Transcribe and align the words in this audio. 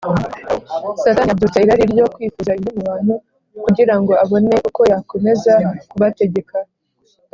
Satani 1.01 1.29
abyutsa 1.31 1.61
irari 1.63 1.83
ryo 1.91 2.05
kwifuza 2.13 2.49
ibibi 2.55 2.71
mu 2.77 2.83
bantu, 2.89 3.13
kugira 3.63 3.95
ngo 3.99 4.11
abone 4.23 4.55
uko 4.69 4.81
yakomeza 4.91 5.53
kubategeka 5.89 6.57